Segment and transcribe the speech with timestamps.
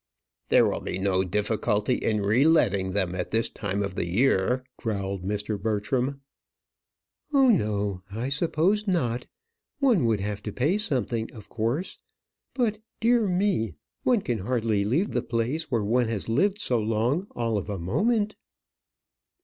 [0.49, 5.21] "There will be no difficulty in reletting them at this time of the year," growled
[5.23, 5.61] Mr.
[5.61, 6.21] Bertram.
[7.31, 9.27] "Oh, no, I suppose not;
[9.77, 11.99] one would have to pay something, of course.
[12.55, 13.75] But, dear me!
[14.01, 17.77] one can hardly leave the place where one has lived so long all of a
[17.77, 18.35] moment."